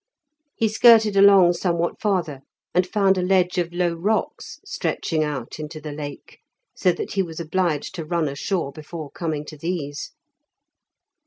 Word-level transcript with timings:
He 0.55 0.67
skirted 0.67 1.15
along 1.15 1.53
somewhat 1.53 2.01
farther, 2.01 2.39
and 2.73 2.87
found 2.87 3.19
a 3.19 3.21
ledge 3.21 3.59
of 3.59 3.71
low 3.71 3.93
rocks 3.93 4.59
stretching 4.65 5.23
out 5.23 5.59
into 5.59 5.79
the 5.79 5.91
Lake, 5.91 6.39
so 6.75 6.91
that 6.91 7.11
he 7.13 7.21
was 7.21 7.39
obliged 7.39 7.93
to 7.93 8.03
run 8.05 8.27
ashore 8.27 8.71
before 8.71 9.11
coming 9.11 9.45
to 9.45 9.57
these. 9.59 10.09